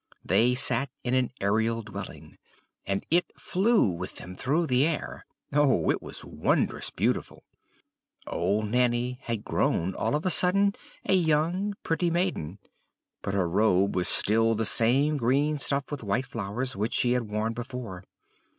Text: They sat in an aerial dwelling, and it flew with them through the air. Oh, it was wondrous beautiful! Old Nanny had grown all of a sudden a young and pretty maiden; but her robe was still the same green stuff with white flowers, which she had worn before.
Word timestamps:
They 0.25 0.55
sat 0.55 0.89
in 1.03 1.13
an 1.13 1.31
aerial 1.41 1.83
dwelling, 1.83 2.39
and 2.87 3.05
it 3.11 3.31
flew 3.37 3.85
with 3.91 4.15
them 4.15 4.35
through 4.35 4.65
the 4.65 4.87
air. 4.87 5.27
Oh, 5.53 5.91
it 5.91 6.01
was 6.01 6.25
wondrous 6.25 6.89
beautiful! 6.89 7.43
Old 8.25 8.65
Nanny 8.69 9.19
had 9.21 9.45
grown 9.45 9.93
all 9.93 10.15
of 10.15 10.25
a 10.25 10.31
sudden 10.31 10.73
a 11.05 11.13
young 11.13 11.53
and 11.53 11.83
pretty 11.83 12.09
maiden; 12.09 12.57
but 13.21 13.35
her 13.35 13.47
robe 13.47 13.95
was 13.95 14.07
still 14.07 14.55
the 14.55 14.65
same 14.65 15.17
green 15.17 15.59
stuff 15.59 15.91
with 15.91 16.01
white 16.03 16.25
flowers, 16.25 16.75
which 16.75 16.95
she 16.95 17.11
had 17.11 17.29
worn 17.29 17.53
before. 17.53 18.03